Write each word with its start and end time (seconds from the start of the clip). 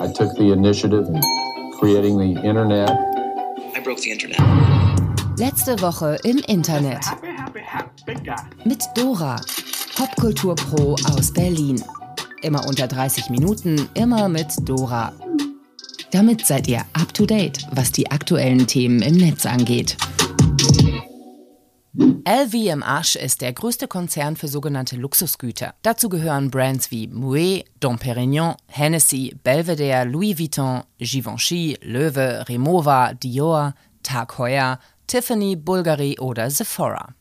I 0.00 0.10
took 0.10 0.34
the 0.34 0.50
initiative 0.50 1.06
in 1.08 1.20
creating 1.78 2.16
the 2.16 2.40
internet. 2.42 2.88
I 3.76 3.80
broke 3.84 4.00
the 4.00 4.10
internet. 4.10 4.40
Letzte 5.36 5.78
Woche 5.82 6.16
im 6.24 6.38
Internet. 6.46 7.04
Mit 8.64 8.82
Dora, 8.94 9.36
Popkultur 9.96 10.54
Pro 10.54 10.96
aus 11.12 11.30
Berlin. 11.34 11.84
Immer 12.40 12.66
unter 12.66 12.86
30 12.86 13.28
Minuten, 13.28 13.90
immer 13.92 14.30
mit 14.30 14.48
Dora. 14.66 15.12
Damit 16.12 16.46
seid 16.46 16.66
ihr 16.66 16.80
up 16.94 17.12
to 17.12 17.26
date, 17.26 17.66
was 17.72 17.92
die 17.92 18.10
aktuellen 18.10 18.66
Themen 18.66 19.02
im 19.02 19.18
Netz 19.18 19.44
angeht. 19.44 19.98
LVMH 22.30 23.16
ist 23.16 23.40
der 23.40 23.52
größte 23.52 23.88
Konzern 23.88 24.36
für 24.36 24.46
sogenannte 24.46 24.94
Luxusgüter. 24.94 25.74
Dazu 25.82 26.08
gehören 26.08 26.48
Brands 26.48 26.92
wie 26.92 27.08
Moet, 27.08 27.64
Dom 27.80 27.98
Perignon, 27.98 28.54
Hennessy, 28.68 29.36
Belvedere, 29.42 30.04
Louis 30.04 30.38
Vuitton, 30.38 30.84
Givenchy, 30.98 31.76
Löwe, 31.82 32.44
Rimowa, 32.48 33.14
Dior, 33.14 33.74
Tag 34.04 34.38
Heuer, 34.38 34.78
Tiffany, 35.08 35.56
Bulgari 35.56 36.20
oder 36.20 36.52
Sephora. 36.52 37.16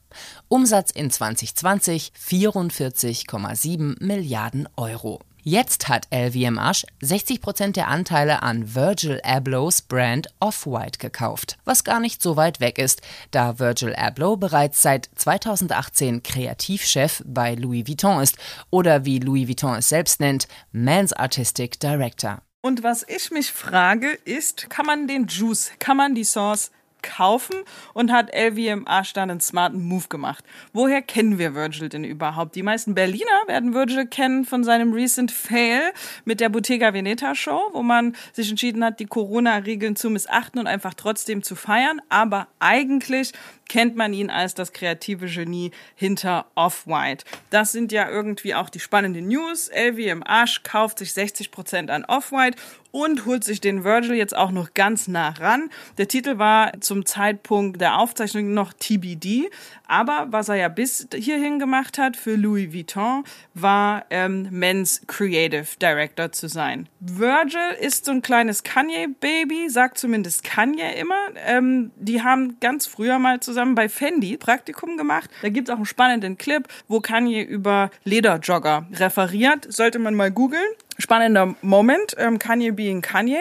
Umsatz 0.48 0.92
in 0.92 1.10
2020 1.10 2.12
44,7 2.16 4.04
Milliarden 4.04 4.70
Euro. 4.78 5.22
Jetzt 5.44 5.88
hat 5.88 6.08
LVMH 6.12 6.86
60% 7.02 7.72
der 7.72 7.88
Anteile 7.88 8.44
an 8.44 8.76
Virgil 8.76 9.22
Ablohs 9.24 9.82
Brand 9.82 10.28
Off-White 10.42 11.00
gekauft, 11.00 11.58
was 11.64 11.86
gar 11.86 12.02
nicht 12.02 12.22
so 12.22 12.36
weit 12.36 12.60
weg 12.60 12.78
ist, 12.78 13.02
da 13.32 13.58
Virgil 13.58 13.96
Abloh 13.96 14.36
bereits 14.36 14.82
seit 14.82 15.10
2018 15.16 16.24
Kreativchef 16.24 17.24
bei 17.26 17.56
Louis 17.56 17.88
Vuitton 17.88 18.22
ist 18.22 18.38
oder 18.70 19.06
wie 19.06 19.20
Louis 19.20 19.48
Vuitton 19.48 19.76
es 19.76 19.88
selbst 19.88 20.20
nennt, 20.20 20.48
Man's 20.74 21.14
Artistic 21.14 21.80
Director. 21.80 22.42
Und 22.62 22.84
was 22.84 23.06
ich 23.08 23.32
mich 23.32 23.54
frage, 23.54 24.10
ist, 24.26 24.70
kann 24.70 24.86
man 24.86 25.08
den 25.08 25.28
Juice, 25.28 25.72
kann 25.80 25.96
man 25.96 26.16
die 26.16 26.26
Sauce 26.26 26.72
kaufen 27.02 27.56
und 27.94 28.12
hat 28.12 28.32
LVMH 28.34 29.14
dann 29.14 29.30
einen 29.30 29.42
smarten 29.42 29.84
Move 29.84 30.08
gemacht. 30.10 30.44
Woher 30.74 31.02
kennen 31.02 31.38
wir 31.38 31.56
Virgil 31.56 31.90
denn 31.90 32.04
überhaupt? 32.04 32.56
Die 32.56 32.64
meisten 32.64 32.96
Berliner 32.96 33.26
werden 33.48 33.74
Virgil 33.74 34.06
kennen 34.06 34.46
von 34.46 34.64
seinem 34.64 34.94
recent 34.94 35.32
Fail 35.32 35.92
mit 36.26 36.40
der 36.40 36.50
Bottega 36.50 36.94
Veneta 36.94 37.36
Show, 37.36 37.70
wo 37.74 37.84
man 37.84 38.16
sich 38.34 38.50
entschieden 38.50 38.84
hat, 38.84 39.00
die 39.00 39.06
Corona-Regeln 39.06 39.96
zu 39.96 40.10
missachten 40.10 40.60
und 40.60 40.68
einfach 40.68 40.94
trotzdem 40.94 41.44
zu 41.44 41.56
feiern. 41.56 42.02
Aber 42.10 42.48
eigentlich 42.60 43.34
kennt 43.70 43.96
man 43.96 44.14
ihn 44.14 44.30
als 44.30 44.54
das 44.54 44.74
kreative 44.74 45.28
Genie 45.28 45.72
hinter 45.96 46.48
Off-White. 46.56 47.24
Das 47.50 47.72
sind 47.72 47.92
ja 47.94 48.10
irgendwie 48.10 48.56
auch 48.56 48.70
die 48.70 48.80
spannenden 48.80 49.30
News. 49.30 49.70
LVMH 49.74 50.64
kauft 50.64 51.00
sich 51.00 51.14
60 51.14 51.52
Prozent 51.52 51.90
an 51.92 52.04
Off-White 52.04 52.58
und 52.92 53.26
holt 53.26 53.44
sich 53.44 53.62
den 53.62 53.84
Virgil 53.84 54.16
jetzt 54.16 54.36
auch 54.36 54.52
noch 54.52 54.74
ganz 54.74 55.08
nah 55.08 55.30
ran. 55.30 55.70
Der 55.98 56.08
Titel 56.08 56.38
war 56.38 56.80
zum 56.82 57.06
Zeitpunkt 57.06 57.80
der 57.80 58.00
Aufzeichnung 58.00 58.54
noch 58.54 58.74
TBD, 58.74 59.50
aber 59.88 60.28
was 60.30 60.50
er 60.50 60.56
ja 60.56 60.70
bis 60.70 61.08
hierhin 61.14 61.60
gemacht 61.60 61.98
hat 61.98 62.18
für 62.18 62.36
Louis 62.36 62.74
Vuitton, 62.74 63.24
war 63.54 64.06
ähm, 64.10 64.48
Men's 64.52 65.02
Creative 65.08 65.68
Director 65.82 66.32
zu 66.32 66.48
sein. 66.48 66.88
Virgil 67.00 67.76
ist 67.80 68.06
so 68.06 68.12
ein 68.12 68.22
kleines 68.22 68.64
Kanye-Baby, 68.64 69.70
sagt 69.70 69.98
zumindest 69.98 70.44
Kanye 70.44 70.94
immer. 71.00 71.30
Ähm, 71.46 71.92
die 71.96 72.24
haben 72.24 72.60
ganz 72.60 72.88
früher 72.88 73.20
mal 73.20 73.40
zusammen 73.40 73.59
bei 73.76 73.90
Fendi 73.90 74.38
Praktikum 74.38 74.98
gemacht. 74.98 75.30
Da 75.42 75.50
gibt's 75.50 75.70
auch 75.70 75.76
einen 75.76 75.86
spannenden 75.86 76.38
Clip, 76.38 76.68
wo 76.88 77.00
Kanye 77.00 77.42
über 77.42 77.90
Lederjogger 78.04 78.88
referiert. 78.94 79.72
Sollte 79.72 80.00
man 80.00 80.16
mal 80.16 80.32
googeln 80.32 80.70
spannender 81.00 81.56
Moment, 81.62 82.16
ähm, 82.18 82.38
Kanye 82.38 82.72
being 82.72 83.02
Kanye. 83.02 83.40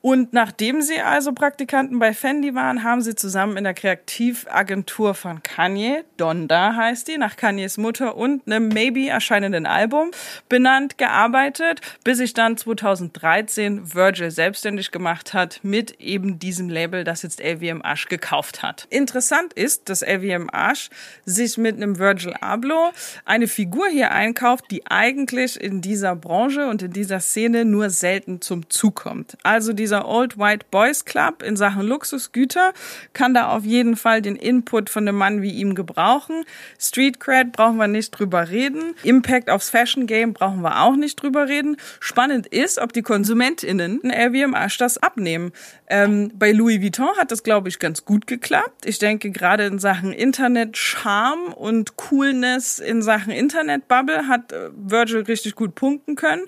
Und 0.00 0.32
nachdem 0.32 0.82
sie 0.82 1.00
also 1.00 1.32
Praktikanten 1.32 1.98
bei 1.98 2.12
Fendi 2.12 2.54
waren, 2.54 2.82
haben 2.82 3.02
sie 3.02 3.14
zusammen 3.14 3.56
in 3.56 3.64
der 3.64 3.74
Kreativagentur 3.74 5.14
von 5.14 5.42
Kanye, 5.42 6.04
Donda 6.16 6.74
heißt 6.74 7.08
die, 7.08 7.18
nach 7.18 7.36
Kanyes 7.36 7.76
Mutter 7.78 8.16
und 8.16 8.46
einem 8.46 8.68
Maybe 8.68 9.08
erscheinenden 9.08 9.66
Album 9.66 10.10
benannt, 10.48 10.98
gearbeitet, 10.98 11.80
bis 12.04 12.18
sich 12.18 12.34
dann 12.34 12.56
2013 12.56 13.94
Virgil 13.94 14.30
selbstständig 14.30 14.90
gemacht 14.90 15.34
hat 15.34 15.60
mit 15.62 16.00
eben 16.00 16.38
diesem 16.38 16.68
Label, 16.68 17.04
das 17.04 17.22
jetzt 17.22 17.40
LVMH 17.42 18.08
gekauft 18.08 18.62
hat. 18.62 18.86
Interessant 18.90 19.52
ist, 19.52 19.88
dass 19.88 20.02
LVMH 20.02 20.90
sich 21.24 21.58
mit 21.58 21.76
einem 21.76 21.98
Virgil 21.98 22.32
Abloh 22.40 22.92
eine 23.24 23.48
Figur 23.48 23.88
hier 23.88 24.10
einkauft, 24.10 24.70
die 24.70 24.86
eigentlich 24.86 25.60
in 25.60 25.80
dieser 25.80 26.16
Branche 26.16 26.66
und 26.66 26.82
in 26.82 26.93
dieser 26.94 27.20
Szene 27.20 27.64
nur 27.64 27.90
selten 27.90 28.40
zum 28.40 28.70
Zug 28.70 28.94
kommt. 28.96 29.36
Also 29.42 29.72
dieser 29.72 30.08
Old 30.08 30.38
White 30.38 30.66
Boys 30.70 31.04
Club 31.04 31.42
in 31.42 31.56
Sachen 31.56 31.82
Luxusgüter 31.82 32.72
kann 33.12 33.34
da 33.34 33.48
auf 33.48 33.64
jeden 33.64 33.96
Fall 33.96 34.22
den 34.22 34.36
Input 34.36 34.88
von 34.88 35.06
einem 35.06 35.18
Mann 35.18 35.42
wie 35.42 35.50
ihm 35.50 35.74
gebrauchen. 35.74 36.44
Street 36.78 37.20
Cred 37.20 37.52
brauchen 37.52 37.76
wir 37.76 37.88
nicht 37.88 38.10
drüber 38.12 38.48
reden. 38.48 38.94
Impact 39.02 39.50
aufs 39.50 39.70
Fashion 39.70 40.06
Game 40.06 40.32
brauchen 40.32 40.62
wir 40.62 40.82
auch 40.82 40.96
nicht 40.96 41.16
drüber 41.22 41.48
reden. 41.48 41.76
Spannend 42.00 42.46
ist, 42.46 42.78
ob 42.78 42.92
die 42.92 43.02
KonsumentInnen 43.02 44.00
in 44.00 44.10
LVMH 44.10 44.78
das 44.78 44.98
abnehmen. 44.98 45.52
Ähm, 45.86 46.30
bei 46.34 46.52
Louis 46.52 46.80
Vuitton 46.80 47.16
hat 47.18 47.30
das, 47.30 47.42
glaube 47.42 47.68
ich, 47.68 47.78
ganz 47.78 48.04
gut 48.04 48.26
geklappt. 48.26 48.86
Ich 48.86 48.98
denke, 48.98 49.30
gerade 49.30 49.66
in 49.66 49.78
Sachen 49.78 50.12
Internet-Charme 50.12 51.52
und 51.52 51.96
Coolness 51.96 52.78
in 52.78 53.02
Sachen 53.02 53.32
Internet-Bubble 53.32 54.28
hat 54.28 54.52
äh, 54.52 54.70
Virgil 54.74 55.22
richtig 55.22 55.54
gut 55.54 55.74
punkten 55.74 56.16
können. 56.16 56.42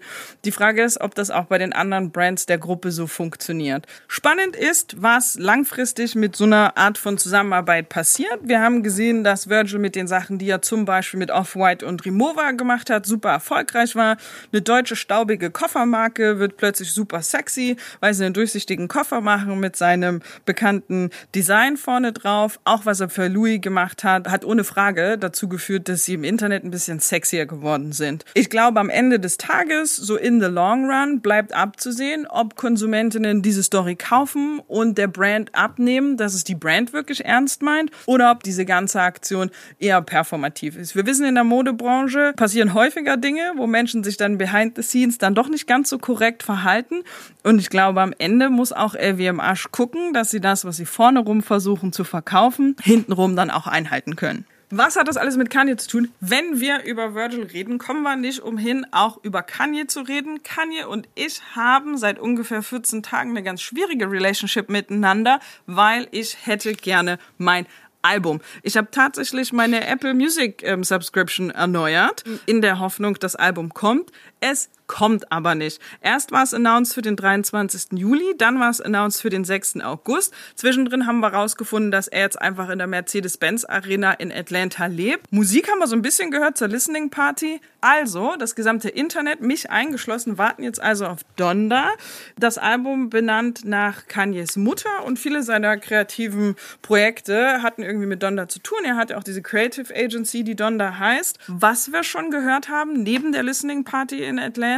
Die 0.44 0.52
Frage 0.52 0.82
ist, 0.82 1.00
ob 1.00 1.14
das 1.14 1.30
auch 1.30 1.46
bei 1.46 1.58
den 1.58 1.72
anderen 1.72 2.10
Brands 2.12 2.46
der 2.46 2.58
Gruppe 2.58 2.92
so 2.92 3.06
funktioniert. 3.06 3.86
Spannend 4.08 4.54
ist, 4.54 5.02
was 5.02 5.38
langfristig 5.38 6.14
mit 6.14 6.36
so 6.36 6.44
einer 6.44 6.76
Art 6.76 6.98
von 6.98 7.18
Zusammenarbeit 7.18 7.88
passiert. 7.88 8.38
Wir 8.42 8.60
haben 8.60 8.82
gesehen, 8.82 9.24
dass 9.24 9.48
Virgil 9.48 9.78
mit 9.78 9.96
den 9.96 10.06
Sachen, 10.06 10.38
die 10.38 10.48
er 10.48 10.62
zum 10.62 10.84
Beispiel 10.84 11.18
mit 11.18 11.30
Off-White 11.30 11.86
und 11.86 12.04
Rimowa 12.04 12.52
gemacht 12.52 12.90
hat, 12.90 13.06
super 13.06 13.30
erfolgreich 13.30 13.96
war. 13.96 14.16
Eine 14.52 14.62
deutsche 14.62 14.96
staubige 14.96 15.50
Koffermarke 15.50 16.38
wird 16.38 16.56
plötzlich 16.56 16.92
super 16.92 17.22
sexy, 17.22 17.76
weil 18.00 18.14
sie 18.14 18.24
einen 18.24 18.34
durchsichtigen 18.34 18.88
Koffer 18.88 19.20
machen 19.20 19.58
mit 19.58 19.76
seinem 19.76 20.20
bekannten 20.44 21.10
Design 21.34 21.76
vorne 21.76 22.12
drauf. 22.12 22.60
Auch 22.64 22.86
was 22.86 23.00
er 23.00 23.08
für 23.08 23.28
Louis 23.28 23.60
gemacht 23.60 24.04
hat, 24.04 24.28
hat 24.28 24.44
ohne 24.44 24.64
Frage 24.64 25.18
dazu 25.18 25.48
geführt, 25.48 25.88
dass 25.88 26.04
sie 26.04 26.14
im 26.14 26.24
Internet 26.24 26.64
ein 26.64 26.70
bisschen 26.70 27.00
sexier 27.00 27.46
geworden 27.46 27.92
sind. 27.92 28.24
Ich 28.34 28.50
glaube, 28.50 28.80
am 28.80 28.90
Ende 28.90 29.20
des 29.20 29.36
Tages, 29.36 29.96
so 29.96 30.15
in 30.16 30.40
the 30.40 30.46
long 30.46 30.90
run 30.90 31.20
bleibt 31.20 31.52
abzusehen, 31.52 32.26
ob 32.26 32.56
Konsumentinnen 32.56 33.42
diese 33.42 33.62
Story 33.62 33.96
kaufen 33.96 34.60
und 34.66 34.98
der 34.98 35.08
Brand 35.08 35.54
abnehmen, 35.54 36.16
dass 36.16 36.34
es 36.34 36.44
die 36.44 36.54
Brand 36.54 36.92
wirklich 36.92 37.24
ernst 37.24 37.62
meint 37.62 37.90
oder 38.06 38.30
ob 38.30 38.42
diese 38.42 38.64
ganze 38.64 39.00
Aktion 39.00 39.50
eher 39.78 40.00
performativ 40.02 40.76
ist. 40.76 40.96
Wir 40.96 41.06
wissen, 41.06 41.24
in 41.24 41.34
der 41.34 41.44
Modebranche 41.44 42.32
passieren 42.36 42.74
häufiger 42.74 43.16
Dinge, 43.16 43.52
wo 43.56 43.66
Menschen 43.66 44.04
sich 44.04 44.16
dann 44.16 44.38
behind 44.38 44.76
the 44.76 44.82
scenes 44.82 45.18
dann 45.18 45.34
doch 45.34 45.48
nicht 45.48 45.66
ganz 45.66 45.88
so 45.88 45.98
korrekt 45.98 46.42
verhalten. 46.42 47.02
Und 47.42 47.58
ich 47.58 47.70
glaube, 47.70 48.00
am 48.00 48.14
Ende 48.18 48.50
muss 48.50 48.72
auch 48.72 48.94
LVMH 48.94 49.70
gucken, 49.70 50.12
dass 50.12 50.30
sie 50.30 50.40
das, 50.40 50.64
was 50.64 50.76
sie 50.76 50.86
vorne 50.86 51.20
rum 51.20 51.42
versuchen 51.42 51.92
zu 51.92 52.04
verkaufen, 52.04 52.76
hintenrum 52.82 53.36
dann 53.36 53.50
auch 53.50 53.66
einhalten 53.66 54.16
können. 54.16 54.46
Was 54.70 54.96
hat 54.96 55.06
das 55.06 55.16
alles 55.16 55.36
mit 55.36 55.48
Kanye 55.48 55.76
zu 55.76 55.88
tun? 55.88 56.12
Wenn 56.18 56.58
wir 56.58 56.82
über 56.82 57.14
Virgil 57.14 57.44
reden, 57.44 57.78
kommen 57.78 58.02
wir 58.02 58.16
nicht 58.16 58.40
umhin, 58.40 58.84
auch 58.90 59.22
über 59.22 59.44
Kanye 59.44 59.86
zu 59.86 60.00
reden. 60.00 60.42
Kanye 60.42 60.86
und 60.86 61.08
ich 61.14 61.40
haben 61.54 61.96
seit 61.98 62.18
ungefähr 62.18 62.62
14 62.62 63.04
Tagen 63.04 63.30
eine 63.30 63.44
ganz 63.44 63.62
schwierige 63.62 64.10
Relationship 64.10 64.68
miteinander, 64.68 65.38
weil 65.66 66.08
ich 66.10 66.46
hätte 66.46 66.72
gerne 66.72 67.18
mein 67.38 67.66
Album. 68.02 68.40
Ich 68.62 68.76
habe 68.76 68.88
tatsächlich 68.90 69.52
meine 69.52 69.86
Apple 69.86 70.14
Music 70.14 70.64
ähm, 70.64 70.82
Subscription 70.82 71.50
erneuert, 71.50 72.24
in 72.46 72.60
der 72.60 72.80
Hoffnung, 72.80 73.14
das 73.20 73.36
Album 73.36 73.72
kommt. 73.72 74.10
Es 74.40 74.68
kommt 74.86 75.30
aber 75.32 75.54
nicht. 75.54 75.80
Erst 76.00 76.32
war 76.32 76.44
es 76.44 76.54
announced 76.54 76.94
für 76.94 77.02
den 77.02 77.16
23. 77.16 77.98
Juli, 77.98 78.34
dann 78.38 78.60
war 78.60 78.70
es 78.70 78.80
announced 78.80 79.20
für 79.20 79.30
den 79.30 79.44
6. 79.44 79.80
August. 79.82 80.32
Zwischendrin 80.54 81.06
haben 81.06 81.20
wir 81.20 81.28
rausgefunden, 81.28 81.90
dass 81.90 82.08
er 82.08 82.22
jetzt 82.22 82.40
einfach 82.40 82.68
in 82.68 82.78
der 82.78 82.86
Mercedes-Benz 82.86 83.64
Arena 83.64 84.12
in 84.12 84.32
Atlanta 84.32 84.86
lebt. 84.86 85.30
Musik 85.32 85.70
haben 85.70 85.78
wir 85.78 85.86
so 85.86 85.96
ein 85.96 86.02
bisschen 86.02 86.30
gehört 86.30 86.56
zur 86.56 86.68
Listening 86.68 87.10
Party. 87.10 87.60
Also, 87.80 88.36
das 88.38 88.54
gesamte 88.54 88.88
Internet, 88.88 89.40
mich 89.40 89.70
eingeschlossen, 89.70 90.38
warten 90.38 90.62
jetzt 90.62 90.80
also 90.80 91.06
auf 91.06 91.20
Donda. 91.36 91.90
Das 92.38 92.56
Album 92.56 93.10
benannt 93.10 93.64
nach 93.64 94.06
Kanyes 94.06 94.56
Mutter 94.56 95.04
und 95.04 95.18
viele 95.18 95.42
seiner 95.42 95.76
kreativen 95.76 96.56
Projekte 96.82 97.62
hatten 97.62 97.82
irgendwie 97.82 97.96
irgendwie 97.96 98.06
mit 98.06 98.22
Donda 98.22 98.48
zu 98.48 98.60
tun. 98.60 98.78
Er 98.84 98.96
hat 98.96 99.10
ja 99.10 99.18
auch 99.18 99.24
diese 99.24 99.42
Creative 99.42 99.94
Agency, 99.94 100.44
die 100.44 100.54
Donda 100.54 100.98
heißt. 100.98 101.38
Was 101.48 101.92
wir 101.92 102.02
schon 102.02 102.30
gehört 102.30 102.68
haben, 102.68 103.02
neben 103.02 103.32
der 103.32 103.42
Listening 103.42 103.84
Party 103.84 104.22
in 104.22 104.38
Atlanta, 104.38 104.75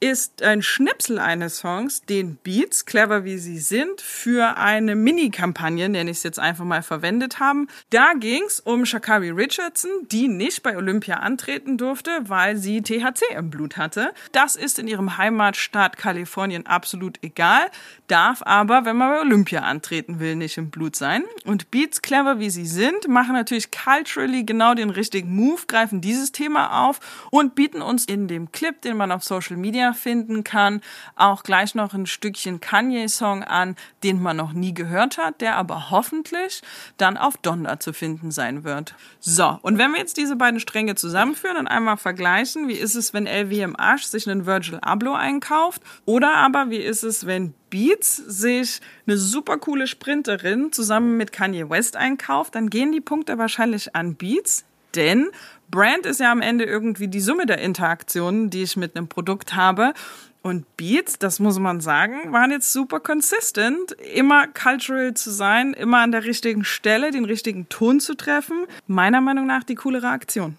ist 0.00 0.42
ein 0.42 0.62
Schnipsel 0.62 1.18
eines 1.18 1.58
Songs, 1.58 2.02
den 2.02 2.36
Beats, 2.36 2.84
clever 2.86 3.24
wie 3.24 3.38
sie 3.38 3.58
sind, 3.58 4.00
für 4.00 4.56
eine 4.56 4.96
Mini-Kampagne, 4.96 5.88
nenne 5.88 6.10
ich 6.10 6.18
es 6.18 6.22
jetzt 6.22 6.38
einfach 6.38 6.64
mal, 6.64 6.82
verwendet 6.82 7.38
haben. 7.38 7.68
Da 7.90 8.14
ging 8.14 8.42
es 8.46 8.60
um 8.60 8.84
Shakari 8.84 9.30
Richardson, 9.30 9.90
die 10.10 10.28
nicht 10.28 10.62
bei 10.62 10.76
Olympia 10.76 11.16
antreten 11.16 11.78
durfte, 11.78 12.10
weil 12.24 12.56
sie 12.56 12.82
THC 12.82 13.22
im 13.36 13.50
Blut 13.50 13.76
hatte. 13.76 14.12
Das 14.32 14.56
ist 14.56 14.78
in 14.78 14.88
ihrem 14.88 15.16
Heimatstaat 15.16 15.96
Kalifornien 15.96 16.66
absolut 16.66 17.18
egal, 17.22 17.70
darf 18.08 18.42
aber, 18.44 18.84
wenn 18.84 18.96
man 18.96 19.10
bei 19.12 19.20
Olympia 19.20 19.60
antreten 19.60 20.18
will, 20.18 20.34
nicht 20.34 20.58
im 20.58 20.70
Blut 20.70 20.96
sein. 20.96 21.22
Und 21.44 21.70
Beats, 21.70 22.02
clever 22.02 22.38
wie 22.40 22.50
sie 22.50 22.66
sind, 22.66 23.08
machen 23.08 23.34
natürlich 23.34 23.70
culturally 23.70 24.44
genau 24.44 24.74
den 24.74 24.90
richtigen 24.90 25.34
Move, 25.34 25.62
greifen 25.68 26.00
dieses 26.00 26.32
Thema 26.32 26.86
auf 26.86 26.98
und 27.30 27.54
bieten 27.54 27.82
uns 27.82 28.04
in 28.04 28.26
dem 28.28 28.50
Clip, 28.50 28.80
den 28.82 28.96
man 28.96 29.11
auf 29.14 29.24
Social 29.24 29.56
Media 29.56 29.92
finden 29.92 30.44
kann, 30.44 30.80
auch 31.16 31.42
gleich 31.42 31.74
noch 31.74 31.94
ein 31.94 32.06
Stückchen 32.06 32.60
Kanye-Song 32.60 33.44
an, 33.44 33.76
den 34.02 34.20
man 34.22 34.36
noch 34.36 34.52
nie 34.52 34.74
gehört 34.74 35.18
hat, 35.18 35.40
der 35.40 35.56
aber 35.56 35.90
hoffentlich 35.90 36.62
dann 36.96 37.16
auf 37.16 37.36
Donda 37.36 37.80
zu 37.80 37.92
finden 37.92 38.30
sein 38.30 38.64
wird. 38.64 38.94
So, 39.20 39.58
und 39.62 39.78
wenn 39.78 39.92
wir 39.92 39.98
jetzt 39.98 40.16
diese 40.16 40.36
beiden 40.36 40.60
Stränge 40.60 40.94
zusammenführen 40.94 41.56
und 41.56 41.66
einmal 41.66 41.96
vergleichen, 41.96 42.68
wie 42.68 42.74
ist 42.74 42.94
es, 42.94 43.14
wenn 43.14 43.26
LVM 43.26 43.76
Arsch 43.76 44.04
sich 44.04 44.28
einen 44.28 44.46
Virgil 44.46 44.78
Abloh 44.80 45.14
einkauft? 45.14 45.82
Oder 46.04 46.34
aber 46.34 46.70
wie 46.70 46.76
ist 46.76 47.02
es, 47.02 47.26
wenn 47.26 47.54
Beats 47.72 48.16
sich 48.16 48.80
eine 49.06 49.16
super 49.16 49.56
coole 49.56 49.86
Sprinterin 49.86 50.72
zusammen 50.72 51.16
mit 51.16 51.32
Kanye 51.32 51.70
West 51.70 51.96
einkauft, 51.96 52.54
dann 52.54 52.68
gehen 52.68 52.92
die 52.92 53.00
Punkte 53.00 53.38
wahrscheinlich 53.38 53.96
an 53.96 54.14
Beats, 54.14 54.66
denn 54.94 55.30
Brand 55.72 56.06
ist 56.06 56.20
ja 56.20 56.30
am 56.30 56.42
Ende 56.42 56.64
irgendwie 56.64 57.08
die 57.08 57.20
Summe 57.20 57.46
der 57.46 57.58
Interaktionen, 57.58 58.50
die 58.50 58.62
ich 58.62 58.76
mit 58.76 58.94
einem 58.94 59.08
Produkt 59.08 59.56
habe. 59.56 59.94
Und 60.42 60.76
Beats, 60.76 61.18
das 61.18 61.40
muss 61.40 61.58
man 61.58 61.80
sagen, 61.80 62.32
waren 62.32 62.50
jetzt 62.50 62.72
super 62.72 63.00
consistent, 63.00 63.92
immer 63.92 64.48
cultural 64.48 65.14
zu 65.14 65.30
sein, 65.30 65.72
immer 65.72 65.98
an 65.98 66.12
der 66.12 66.24
richtigen 66.24 66.64
Stelle, 66.64 67.10
den 67.10 67.24
richtigen 67.24 67.68
Ton 67.68 68.00
zu 68.00 68.14
treffen. 68.14 68.66
Meiner 68.86 69.20
Meinung 69.20 69.46
nach 69.46 69.64
die 69.64 69.76
coolere 69.76 70.08
Aktion. 70.08 70.58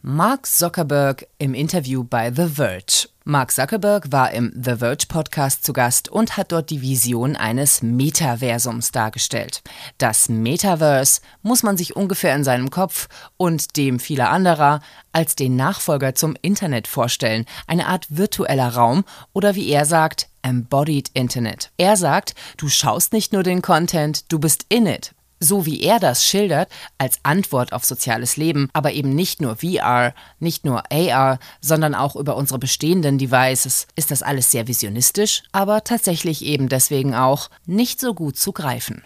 Mark 0.00 0.46
Zuckerberg 0.46 1.26
im 1.38 1.54
Interview 1.54 2.04
bei 2.04 2.32
The 2.32 2.46
Verge. 2.46 3.08
Mark 3.24 3.50
Zuckerberg 3.50 4.12
war 4.12 4.30
im 4.30 4.52
The 4.54 4.76
Verge 4.76 5.06
Podcast 5.08 5.64
zu 5.64 5.72
Gast 5.72 6.08
und 6.08 6.36
hat 6.36 6.52
dort 6.52 6.70
die 6.70 6.82
Vision 6.82 7.34
eines 7.34 7.82
Metaversums 7.82 8.92
dargestellt. 8.92 9.60
Das 9.98 10.28
Metaverse 10.28 11.20
muss 11.42 11.64
man 11.64 11.76
sich 11.76 11.96
ungefähr 11.96 12.36
in 12.36 12.44
seinem 12.44 12.70
Kopf 12.70 13.08
und 13.36 13.76
dem 13.76 13.98
vieler 13.98 14.30
anderer 14.30 14.82
als 15.10 15.34
den 15.34 15.56
Nachfolger 15.56 16.14
zum 16.14 16.36
Internet 16.42 16.86
vorstellen, 16.86 17.44
eine 17.66 17.88
Art 17.88 18.06
virtueller 18.08 18.68
Raum 18.68 19.04
oder 19.32 19.56
wie 19.56 19.68
er 19.68 19.84
sagt, 19.84 20.28
Embodied 20.42 21.10
Internet. 21.12 21.72
Er 21.76 21.96
sagt, 21.96 22.36
du 22.56 22.68
schaust 22.68 23.12
nicht 23.12 23.32
nur 23.32 23.42
den 23.42 23.62
Content, 23.62 24.30
du 24.30 24.38
bist 24.38 24.64
in 24.68 24.86
it 24.86 25.12
so 25.40 25.66
wie 25.66 25.82
er 25.82 25.98
das 26.00 26.24
schildert, 26.24 26.68
als 26.98 27.18
Antwort 27.22 27.72
auf 27.72 27.84
soziales 27.84 28.36
Leben, 28.36 28.68
aber 28.72 28.92
eben 28.92 29.14
nicht 29.14 29.40
nur 29.40 29.56
VR, 29.56 30.14
nicht 30.38 30.64
nur 30.64 30.84
AR, 30.92 31.38
sondern 31.60 31.94
auch 31.94 32.16
über 32.16 32.36
unsere 32.36 32.58
bestehenden 32.58 33.18
Devices, 33.18 33.86
ist 33.96 34.10
das 34.10 34.22
alles 34.22 34.50
sehr 34.50 34.68
visionistisch, 34.68 35.42
aber 35.52 35.84
tatsächlich 35.84 36.44
eben 36.44 36.68
deswegen 36.68 37.14
auch 37.14 37.50
nicht 37.66 38.00
so 38.00 38.14
gut 38.14 38.36
zu 38.36 38.52
greifen. 38.52 39.02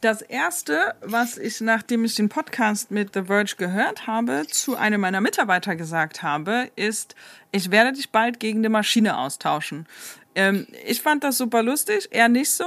Das 0.00 0.22
erste, 0.22 0.94
was 1.02 1.36
ich, 1.36 1.60
nachdem 1.60 2.06
ich 2.06 2.14
den 2.14 2.30
Podcast 2.30 2.90
mit 2.90 3.12
The 3.12 3.24
Verge 3.24 3.56
gehört 3.58 4.06
habe, 4.06 4.46
zu 4.48 4.74
einem 4.74 5.02
meiner 5.02 5.20
Mitarbeiter 5.20 5.76
gesagt 5.76 6.22
habe, 6.22 6.70
ist, 6.74 7.14
ich 7.52 7.70
werde 7.70 7.92
dich 7.92 8.10
bald 8.10 8.40
gegen 8.40 8.60
eine 8.60 8.70
Maschine 8.70 9.18
austauschen. 9.18 9.86
Ähm, 10.34 10.66
ich 10.86 11.02
fand 11.02 11.22
das 11.22 11.36
super 11.36 11.62
lustig, 11.62 12.08
er 12.12 12.30
nicht 12.30 12.50
so. 12.50 12.64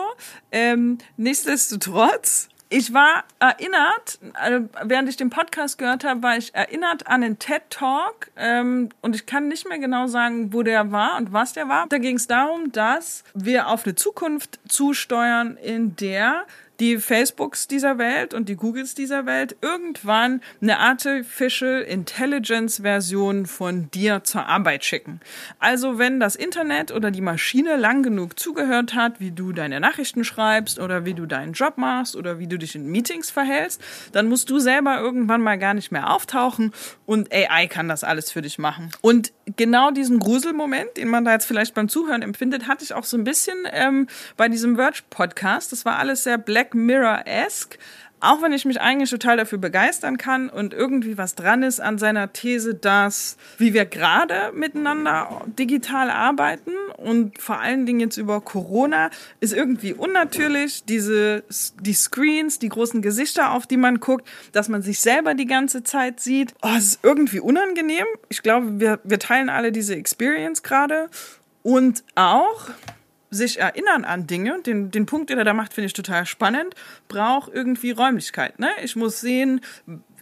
Ähm, 0.51 0.99
nichtsdestotrotz 1.17 2.49
ich 2.73 2.91
war 2.91 3.23
erinnert, 3.39 4.17
äh, 4.43 4.61
während 4.83 5.07
ich 5.07 5.15
den 5.15 5.29
Podcast 5.29 5.77
gehört 5.77 6.03
habe, 6.03 6.23
war 6.23 6.37
ich 6.37 6.55
erinnert 6.55 7.05
an 7.05 7.21
den 7.21 7.37
TED 7.37 7.61
Talk 7.69 8.31
ähm, 8.35 8.89
und 9.01 9.15
ich 9.15 9.27
kann 9.27 9.47
nicht 9.47 9.69
mehr 9.69 9.77
genau 9.77 10.07
sagen, 10.07 10.53
wo 10.53 10.63
der 10.63 10.91
war 10.91 11.17
und 11.17 11.31
was 11.31 11.53
der 11.53 11.69
war. 11.69 11.85
Da 11.87 11.99
ging 11.99 12.15
es 12.15 12.25
darum, 12.25 12.71
dass 12.71 13.23
wir 13.35 13.67
auf 13.67 13.85
eine 13.85 13.93
Zukunft 13.93 14.59
zusteuern, 14.67 15.55
in 15.57 15.95
der 15.97 16.45
die 16.83 16.97
Facebooks 16.97 17.69
dieser 17.69 17.97
Welt 17.97 18.33
und 18.33 18.49
die 18.49 18.57
Googles 18.57 18.93
dieser 18.93 19.25
Welt 19.25 19.55
irgendwann 19.61 20.41
eine 20.61 20.79
Artificial 20.79 21.81
Intelligence 21.81 22.81
Version 22.81 23.45
von 23.45 23.89
dir 23.91 24.25
zur 24.25 24.47
Arbeit 24.47 24.83
schicken. 24.83 25.21
Also 25.59 25.97
wenn 25.97 26.19
das 26.19 26.35
Internet 26.35 26.91
oder 26.91 27.09
die 27.09 27.21
Maschine 27.21 27.77
lang 27.77 28.03
genug 28.03 28.37
zugehört 28.37 28.95
hat, 28.95 29.21
wie 29.21 29.31
du 29.31 29.53
deine 29.53 29.79
Nachrichten 29.79 30.25
schreibst 30.25 30.77
oder 30.77 31.05
wie 31.05 31.13
du 31.13 31.25
deinen 31.25 31.53
Job 31.53 31.77
machst 31.77 32.17
oder 32.17 32.37
wie 32.37 32.47
du 32.47 32.57
dich 32.57 32.75
in 32.75 32.87
Meetings 32.87 33.31
verhältst, 33.31 33.81
dann 34.11 34.27
musst 34.27 34.49
du 34.49 34.59
selber 34.59 34.99
irgendwann 34.99 35.39
mal 35.39 35.57
gar 35.57 35.73
nicht 35.73 35.89
mehr 35.93 36.11
auftauchen 36.11 36.73
und 37.05 37.33
AI 37.33 37.67
kann 37.67 37.87
das 37.87 38.03
alles 38.03 38.29
für 38.29 38.41
dich 38.41 38.59
machen. 38.59 38.89
Und 38.99 39.31
genau 39.55 39.91
diesen 39.91 40.19
Gruselmoment, 40.19 40.97
den 40.97 41.07
man 41.07 41.23
da 41.23 41.31
jetzt 41.31 41.45
vielleicht 41.45 41.75
beim 41.75 41.87
Zuhören 41.87 42.21
empfindet, 42.21 42.67
hatte 42.67 42.83
ich 42.83 42.93
auch 42.93 43.05
so 43.05 43.15
ein 43.15 43.23
bisschen 43.23 43.55
ähm, 43.71 44.07
bei 44.35 44.49
diesem 44.49 44.75
Verge 44.75 44.99
Podcast. 45.09 45.71
Das 45.71 45.85
war 45.85 45.97
alles 45.97 46.25
sehr 46.25 46.37
black 46.37 46.72
Mirror-esque. 46.73 47.77
Auch 48.23 48.41
wenn 48.41 48.53
ich 48.53 48.63
mich 48.63 48.79
eigentlich 48.79 49.09
total 49.09 49.35
dafür 49.35 49.57
begeistern 49.57 50.17
kann 50.17 50.47
und 50.47 50.73
irgendwie 50.73 51.17
was 51.17 51.35
dran 51.35 51.61
ist 51.61 51.81
an 51.81 51.97
seiner 51.97 52.31
These, 52.31 52.73
dass 52.73 53.35
wie 53.57 53.73
wir 53.73 53.83
gerade 53.83 54.53
miteinander 54.53 55.41
digital 55.59 56.09
arbeiten 56.09 56.71
und 56.95 57.41
vor 57.41 57.59
allen 57.59 57.85
Dingen 57.85 57.99
jetzt 57.99 58.15
über 58.15 58.39
Corona 58.39 59.09
ist 59.41 59.51
irgendwie 59.51 59.93
unnatürlich, 59.93 60.85
diese, 60.85 61.43
die 61.81 61.93
Screens, 61.93 62.59
die 62.59 62.69
großen 62.69 63.01
Gesichter, 63.01 63.51
auf 63.51 63.67
die 63.67 63.75
man 63.75 63.99
guckt, 63.99 64.25
dass 64.53 64.69
man 64.69 64.81
sich 64.81 65.01
selber 65.01 65.33
die 65.33 65.45
ganze 65.45 65.83
Zeit 65.83 66.21
sieht. 66.21 66.53
Oh, 66.61 66.69
es 66.77 66.85
ist 66.85 66.99
irgendwie 67.03 67.41
unangenehm. 67.41 68.05
Ich 68.29 68.41
glaube, 68.41 68.79
wir, 68.79 69.01
wir 69.03 69.19
teilen 69.19 69.49
alle 69.49 69.73
diese 69.73 69.97
Experience 69.97 70.63
gerade 70.63 71.09
und 71.61 72.05
auch 72.15 72.69
sich 73.33 73.59
erinnern 73.59 74.05
an 74.05 74.27
Dinge, 74.27 74.61
den, 74.65 74.91
den 74.91 75.05
Punkt, 75.05 75.29
den 75.29 75.37
er 75.37 75.43
da 75.43 75.53
macht, 75.53 75.73
finde 75.73 75.87
ich 75.87 75.93
total 75.93 76.25
spannend, 76.25 76.75
braucht 77.07 77.51
irgendwie 77.53 77.91
Räumlichkeit. 77.91 78.59
Ne? 78.59 78.69
Ich 78.83 78.95
muss 78.95 79.19
sehen, 79.21 79.61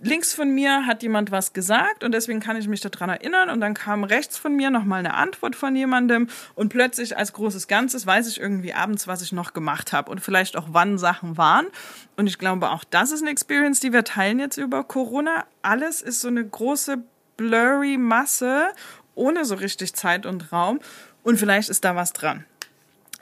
links 0.02 0.34
von 0.34 0.50
mir 0.50 0.86
hat 0.86 1.04
jemand 1.04 1.32
was 1.32 1.54
gesagt 1.54 2.04
und 2.04 2.14
deswegen 2.14 2.40
kann 2.40 2.58
ich 2.58 2.68
mich 2.68 2.82
daran 2.82 3.10
erinnern 3.10 3.50
und 3.50 3.62
dann 3.62 3.74
kam 3.74 4.04
rechts 4.04 4.38
von 4.38 4.56
mir 4.56 4.70
nochmal 4.70 5.00
eine 5.00 5.14
Antwort 5.14 5.56
von 5.56 5.76
jemandem 5.76 6.28
und 6.56 6.70
plötzlich 6.70 7.18
als 7.18 7.34
großes 7.34 7.68
Ganzes 7.68 8.06
weiß 8.06 8.28
ich 8.28 8.40
irgendwie 8.40 8.74
abends, 8.74 9.08
was 9.08 9.22
ich 9.22 9.32
noch 9.32 9.54
gemacht 9.54 9.94
habe 9.94 10.12
und 10.12 10.20
vielleicht 10.20 10.58
auch 10.58 10.70
wann 10.72 10.98
Sachen 10.98 11.38
waren. 11.38 11.68
Und 12.16 12.28
ich 12.28 12.40
glaube, 12.40 12.72
auch 12.72 12.84
das 12.84 13.12
ist 13.12 13.22
eine 13.22 13.32
Experience, 13.32 13.80
die 13.80 13.94
wir 13.94 14.04
teilen 14.04 14.40
jetzt 14.40 14.58
über 14.58 14.84
Corona. 14.84 15.46
Alles 15.62 16.02
ist 16.02 16.22
so 16.22 16.28
eine 16.28 16.46
große 16.46 17.04
blurry 17.38 17.98
Masse 17.98 18.70
ohne 19.16 19.46
so 19.46 19.56
richtig 19.56 19.94
Zeit 19.94 20.26
und 20.26 20.52
Raum 20.52 20.80
und 21.24 21.38
vielleicht 21.38 21.70
ist 21.70 21.86
da 21.86 21.96
was 21.96 22.14
dran. 22.14 22.46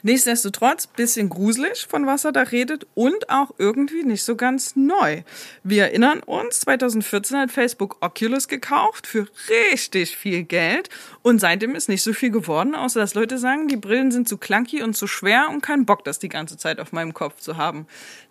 Nichtsdestotrotz 0.02 0.88
bisschen 0.88 1.30
gruselig, 1.30 1.86
von 1.90 2.06
was 2.06 2.24
er 2.24 2.32
da 2.32 2.42
redet 2.42 2.88
und 2.96 3.30
auch 3.30 3.52
irgendwie 3.58 4.04
nicht 4.04 4.24
so 4.24 4.36
ganz 4.36 4.76
neu. 4.76 5.24
Wir 5.64 5.84
erinnern 5.84 6.22
uns, 6.22 6.62
2014 6.62 7.38
hat 7.38 7.52
Facebook 7.52 7.98
Oculus 8.00 8.48
gekauft 8.48 9.08
für 9.08 9.28
richtig 9.50 10.16
viel 10.16 10.44
Geld 10.44 10.90
und 11.22 11.40
seitdem 11.40 11.76
ist 11.76 11.90
nicht 11.90 12.02
so 12.02 12.14
viel 12.14 12.32
geworden, 12.32 12.76
außer 12.76 13.00
dass 13.00 13.14
Leute 13.14 13.38
sagen, 13.38 13.68
die 13.68 13.76
Brillen 13.76 14.12
sind 14.12 14.30
zu 14.30 14.38
clunky 14.38 14.82
und 14.82 14.96
zu 14.96 15.06
schwer 15.06 15.48
und 15.50 15.62
keinen 15.62 15.86
Bock, 15.86 16.06
das 16.06 16.20
die 16.20 16.30
ganze 16.30 16.56
Zeit 16.56 16.80
auf 16.80 16.94
meinem 16.94 17.14
Kopf 17.14 17.42
zu 17.42 17.58
haben. 17.58 17.86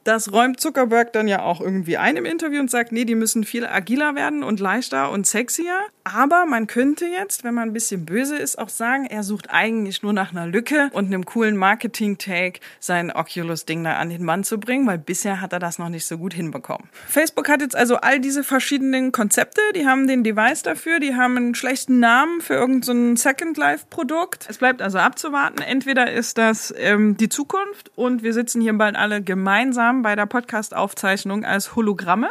Das 0.04 0.32
räumt 0.32 0.58
Zuckerberg 0.58 1.12
dann 1.12 1.28
ja 1.28 1.42
auch 1.42 1.60
irgendwie 1.60 1.98
ein 1.98 2.16
im 2.16 2.24
Interview 2.24 2.60
und 2.60 2.70
sagt, 2.70 2.92
nee, 2.92 3.04
die 3.04 3.14
müssen 3.14 3.44
viel 3.44 3.66
agiler 3.66 4.14
werden 4.14 4.42
und 4.42 4.58
leichter 4.58 5.10
und 5.10 5.26
sexier. 5.26 5.80
Aber 6.02 6.46
man 6.46 6.66
könnte 6.66 7.04
jetzt, 7.04 7.44
wenn 7.44 7.52
man 7.52 7.68
ein 7.68 7.72
bisschen 7.74 8.06
böse 8.06 8.38
ist, 8.38 8.58
auch 8.58 8.70
sagen, 8.70 9.04
er 9.04 9.22
sucht 9.22 9.50
eigentlich 9.50 10.02
nur 10.02 10.14
nach 10.14 10.30
einer 10.30 10.46
Lücke 10.46 10.88
und 10.94 11.06
einem 11.06 11.26
coolen 11.26 11.57
Marketing-Take, 11.58 12.60
sein 12.80 13.10
Oculus-Ding 13.10 13.84
da 13.84 13.94
an 13.94 14.10
den 14.10 14.24
Mann 14.24 14.44
zu 14.44 14.58
bringen, 14.58 14.86
weil 14.86 14.98
bisher 14.98 15.40
hat 15.40 15.52
er 15.52 15.58
das 15.58 15.78
noch 15.78 15.88
nicht 15.88 16.06
so 16.06 16.18
gut 16.18 16.32
hinbekommen. 16.34 16.88
Facebook 17.06 17.48
hat 17.48 17.60
jetzt 17.60 17.76
also 17.76 17.96
all 17.96 18.20
diese 18.20 18.44
verschiedenen 18.44 19.12
Konzepte, 19.12 19.60
die 19.74 19.86
haben 19.86 20.06
den 20.06 20.24
Device 20.24 20.62
dafür, 20.62 21.00
die 21.00 21.14
haben 21.14 21.36
einen 21.36 21.54
schlechten 21.54 22.00
Namen 22.00 22.40
für 22.40 22.54
irgendein 22.54 23.16
so 23.16 23.22
Second 23.28 23.56
Life-Produkt. 23.56 24.46
Es 24.48 24.58
bleibt 24.58 24.80
also 24.80 24.98
abzuwarten. 24.98 25.60
Entweder 25.62 26.10
ist 26.10 26.38
das 26.38 26.72
ähm, 26.78 27.16
die 27.16 27.28
Zukunft 27.28 27.90
und 27.96 28.22
wir 28.22 28.32
sitzen 28.32 28.60
hier 28.60 28.72
bald 28.72 28.96
alle 28.96 29.22
gemeinsam 29.22 30.02
bei 30.02 30.16
der 30.16 30.26
Podcast-Aufzeichnung 30.26 31.44
als 31.44 31.76
Hologramme. 31.76 32.30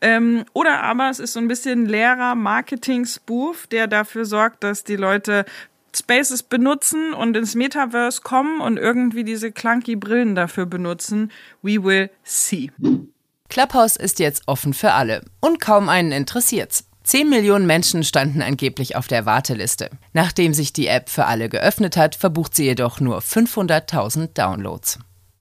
Ähm, 0.00 0.44
oder 0.52 0.82
aber 0.82 1.10
es 1.10 1.18
ist 1.18 1.34
so 1.34 1.40
ein 1.40 1.48
bisschen 1.48 1.86
leerer 1.86 2.34
Marketing-Spoof, 2.34 3.66
der 3.66 3.86
dafür 3.86 4.24
sorgt, 4.24 4.64
dass 4.64 4.84
die 4.84 4.96
Leute 4.96 5.44
Spaces 5.96 6.42
benutzen 6.42 7.12
und 7.12 7.36
ins 7.36 7.54
Metaverse 7.54 8.20
kommen 8.22 8.60
und 8.60 8.76
irgendwie 8.76 9.24
diese 9.24 9.52
clunky 9.52 9.96
Brillen 9.96 10.34
dafür 10.34 10.66
benutzen. 10.66 11.30
We 11.62 11.82
will 11.82 12.10
see. 12.24 12.70
Clubhouse 13.48 13.96
ist 13.96 14.20
jetzt 14.20 14.44
offen 14.46 14.74
für 14.74 14.92
alle 14.92 15.24
und 15.40 15.60
kaum 15.60 15.88
einen 15.88 16.12
interessiert's. 16.12 16.84
10 17.02 17.28
Millionen 17.28 17.66
Menschen 17.66 18.04
standen 18.04 18.42
angeblich 18.42 18.94
auf 18.94 19.08
der 19.08 19.26
Warteliste. 19.26 19.90
Nachdem 20.12 20.54
sich 20.54 20.72
die 20.72 20.86
App 20.86 21.08
für 21.08 21.26
alle 21.26 21.48
geöffnet 21.48 21.96
hat, 21.96 22.14
verbucht 22.14 22.54
sie 22.54 22.64
jedoch 22.64 23.00
nur 23.00 23.18
500.000 23.18 24.28
Downloads. 24.34 24.98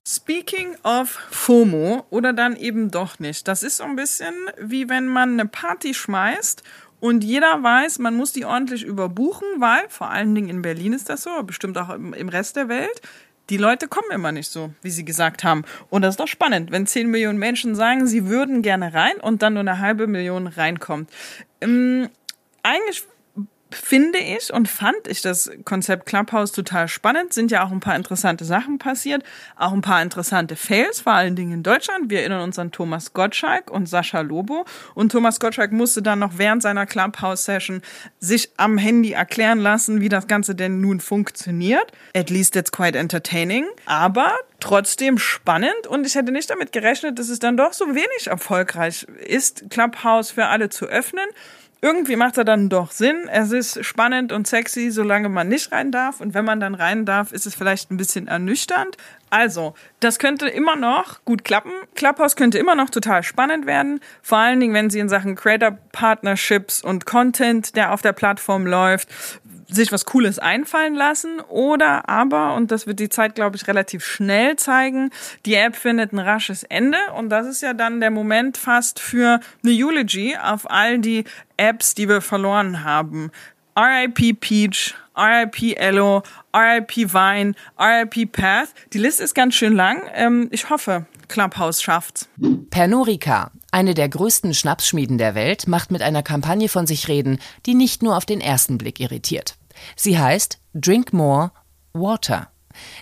Speaking 0.07 0.75
of 0.83 1.19
FOMO 1.29 2.07
oder 2.09 2.33
dann 2.33 2.55
eben 2.55 2.89
doch 2.89 3.19
nicht. 3.19 3.47
Das 3.47 3.61
ist 3.61 3.77
so 3.77 3.83
ein 3.83 3.95
bisschen 3.95 4.33
wie 4.57 4.89
wenn 4.89 5.07
man 5.07 5.33
eine 5.33 5.47
Party 5.47 5.93
schmeißt 5.93 6.63
und 6.99 7.23
jeder 7.23 7.63
weiß, 7.63 7.99
man 7.99 8.15
muss 8.15 8.33
die 8.33 8.45
ordentlich 8.45 8.83
überbuchen, 8.83 9.47
weil 9.57 9.87
vor 9.89 10.09
allen 10.09 10.35
Dingen 10.35 10.49
in 10.49 10.61
Berlin 10.61 10.93
ist 10.93 11.09
das 11.09 11.23
so, 11.23 11.43
bestimmt 11.43 11.77
auch 11.77 11.89
im 11.89 12.29
Rest 12.29 12.55
der 12.55 12.67
Welt. 12.67 13.01
Die 13.49 13.57
Leute 13.57 13.87
kommen 13.87 14.11
immer 14.11 14.31
nicht 14.31 14.49
so, 14.49 14.71
wie 14.83 14.91
sie 14.91 15.05
gesagt 15.05 15.43
haben. 15.43 15.63
Und 15.89 16.03
das 16.03 16.13
ist 16.13 16.19
doch 16.19 16.27
spannend, 16.27 16.71
wenn 16.71 16.85
10 16.85 17.09
Millionen 17.09 17.39
Menschen 17.39 17.73
sagen, 17.73 18.05
sie 18.05 18.27
würden 18.27 18.61
gerne 18.61 18.93
rein 18.93 19.17
und 19.21 19.41
dann 19.41 19.53
nur 19.53 19.61
eine 19.61 19.79
halbe 19.79 20.05
Million 20.05 20.45
reinkommt. 20.45 21.09
Ähm, 21.61 22.09
eigentlich 22.61 23.03
finde 23.71 24.19
ich 24.19 24.51
und 24.51 24.67
fand 24.67 25.07
ich 25.07 25.21
das 25.21 25.51
Konzept 25.63 26.05
Clubhouse 26.05 26.51
total 26.51 26.87
spannend. 26.87 27.33
Sind 27.33 27.51
ja 27.51 27.63
auch 27.63 27.71
ein 27.71 27.79
paar 27.79 27.95
interessante 27.95 28.45
Sachen 28.45 28.79
passiert, 28.79 29.23
auch 29.55 29.73
ein 29.73 29.81
paar 29.81 30.01
interessante 30.01 30.55
Fails, 30.55 31.01
vor 31.01 31.13
allen 31.13 31.35
Dingen 31.35 31.53
in 31.53 31.63
Deutschland. 31.63 32.09
Wir 32.09 32.21
erinnern 32.21 32.41
uns 32.41 32.57
an 32.57 32.71
Thomas 32.71 33.13
Gottschalk 33.13 33.69
und 33.69 33.87
Sascha 33.87 34.21
Lobo. 34.21 34.65
Und 34.95 35.11
Thomas 35.11 35.39
Gottschalk 35.39 35.71
musste 35.71 36.01
dann 36.01 36.19
noch 36.19 36.37
während 36.37 36.61
seiner 36.61 36.85
Clubhouse-Session 36.85 37.81
sich 38.19 38.49
am 38.57 38.77
Handy 38.77 39.11
erklären 39.11 39.59
lassen, 39.59 40.01
wie 40.01 40.09
das 40.09 40.27
Ganze 40.27 40.55
denn 40.55 40.81
nun 40.81 40.99
funktioniert. 40.99 41.91
At 42.15 42.29
least 42.29 42.55
it's 42.55 42.71
quite 42.71 42.97
entertaining. 42.97 43.65
Aber 43.85 44.31
trotzdem 44.59 45.17
spannend 45.17 45.87
und 45.87 46.05
ich 46.05 46.15
hätte 46.15 46.31
nicht 46.31 46.49
damit 46.49 46.71
gerechnet, 46.71 47.19
dass 47.19 47.29
es 47.29 47.39
dann 47.39 47.55
doch 47.55 47.73
so 47.73 47.87
wenig 47.87 48.27
erfolgreich 48.27 49.05
ist, 49.25 49.69
Clubhouse 49.69 50.31
für 50.31 50.47
alle 50.47 50.69
zu 50.69 50.85
öffnen 50.85 51.27
irgendwie 51.81 52.17
macht 52.17 52.37
er 52.37 52.43
dann 52.43 52.67
doch 52.67 52.91
Sinn. 52.91 53.29
Es 53.31 53.51
ist 53.51 53.85
spannend 53.85 54.33
und 54.33 54.47
sexy, 54.47 54.91
solange 54.91 55.29
man 55.29 55.47
nicht 55.47 55.71
rein 55.71 55.91
darf. 55.91 56.19
Und 56.19 56.33
wenn 56.33 56.43
man 56.43 56.59
dann 56.59 56.75
rein 56.75 57.05
darf, 57.05 57.31
ist 57.31 57.45
es 57.45 57.55
vielleicht 57.55 57.89
ein 57.89 57.97
bisschen 57.97 58.27
ernüchternd. 58.27 58.97
Also, 59.29 59.75
das 59.99 60.19
könnte 60.19 60.49
immer 60.49 60.75
noch 60.75 61.23
gut 61.23 61.45
klappen. 61.45 61.71
Clubhouse 61.95 62.35
könnte 62.35 62.57
immer 62.57 62.75
noch 62.75 62.89
total 62.89 63.23
spannend 63.23 63.65
werden. 63.65 64.01
Vor 64.21 64.39
allen 64.39 64.59
Dingen, 64.59 64.73
wenn 64.73 64.89
sie 64.89 64.99
in 64.99 65.07
Sachen 65.07 65.35
Creator 65.35 65.77
Partnerships 65.91 66.83
und 66.83 67.05
Content, 67.05 67.75
der 67.75 67.93
auf 67.93 68.01
der 68.01 68.13
Plattform 68.13 68.65
läuft, 68.67 69.07
sich 69.69 69.91
was 69.91 70.05
Cooles 70.05 70.39
einfallen 70.39 70.95
lassen 70.95 71.39
oder 71.47 72.09
aber, 72.09 72.55
und 72.55 72.71
das 72.71 72.87
wird 72.87 72.99
die 72.99 73.09
Zeit, 73.09 73.35
glaube 73.35 73.55
ich, 73.55 73.67
relativ 73.67 74.05
schnell 74.05 74.55
zeigen, 74.55 75.11
die 75.45 75.55
App 75.55 75.75
findet 75.75 76.11
ein 76.11 76.19
rasches 76.19 76.63
Ende 76.63 76.97
und 77.17 77.29
das 77.29 77.47
ist 77.47 77.61
ja 77.61 77.73
dann 77.73 77.99
der 77.99 78.11
Moment 78.11 78.57
fast 78.57 78.99
für 78.99 79.39
eine 79.63 79.73
Eulogy 79.73 80.35
auf 80.37 80.69
all 80.69 80.99
die 80.99 81.23
Apps, 81.57 81.93
die 81.93 82.09
wir 82.09 82.21
verloren 82.21 82.83
haben. 82.83 83.31
RIP 83.77 84.41
Peach, 84.41 84.95
RIP 85.15 85.77
Ello, 85.77 86.23
RIP 86.53 87.13
Vine, 87.13 87.53
RIP 87.79 88.31
Path. 88.31 88.69
Die 88.93 88.97
Liste 88.97 89.23
ist 89.23 89.33
ganz 89.33 89.55
schön 89.55 89.73
lang. 89.73 90.01
Ähm, 90.13 90.49
ich 90.51 90.69
hoffe, 90.69 91.05
Clubhouse 91.27 91.81
schafft's. 91.81 92.27
Pernod 92.71 93.07
Ricard, 93.07 93.51
eine 93.71 93.93
der 93.93 94.09
größten 94.09 94.53
Schnapsschmieden 94.53 95.17
der 95.17 95.35
Welt, 95.35 95.67
macht 95.67 95.91
mit 95.91 96.01
einer 96.01 96.23
Kampagne 96.23 96.67
von 96.67 96.87
sich 96.87 97.07
reden, 97.07 97.39
die 97.65 97.75
nicht 97.75 98.03
nur 98.03 98.17
auf 98.17 98.25
den 98.25 98.41
ersten 98.41 98.77
Blick 98.77 98.99
irritiert. 98.99 99.58
Sie 99.95 100.17
heißt 100.17 100.59
Drink 100.73 101.13
More 101.13 101.51
Water. 101.93 102.51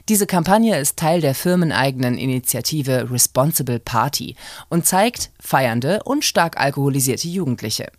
Diese 0.10 0.26
Kampagne 0.26 0.80
ist 0.80 0.98
Teil 0.98 1.22
der 1.22 1.36
firmeneigenen 1.36 2.18
Initiative 2.18 3.10
Responsible 3.12 3.80
Party 3.80 4.36
und 4.70 4.86
zeigt 4.86 5.32
feiernde 5.40 6.02
und 6.04 6.26
stark 6.26 6.58
alkoholisierte 6.58 7.28
Jugendliche. 7.28 7.92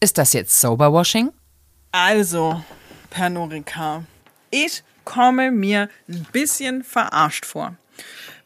Ist 0.00 0.18
das 0.18 0.32
jetzt 0.32 0.60
Soberwashing? 0.60 1.30
Also, 1.92 2.62
Pernod 3.10 3.52
ich 4.50 4.82
komme 5.04 5.50
mir 5.50 5.88
ein 6.08 6.26
bisschen 6.32 6.84
verarscht 6.84 7.46
vor. 7.46 7.76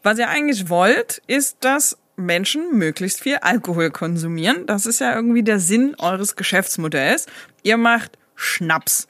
Was 0.03 0.19
ihr 0.19 0.29
eigentlich 0.29 0.69
wollt, 0.69 1.21
ist, 1.27 1.57
dass 1.61 1.97
Menschen 2.15 2.77
möglichst 2.77 3.21
viel 3.21 3.37
Alkohol 3.37 3.91
konsumieren. 3.91 4.65
Das 4.65 4.85
ist 4.85 4.99
ja 4.99 5.13
irgendwie 5.13 5.43
der 5.43 5.59
Sinn 5.59 5.95
eures 5.99 6.35
Geschäftsmodells. 6.35 7.27
Ihr 7.63 7.77
macht 7.77 8.17
Schnaps. 8.35 9.07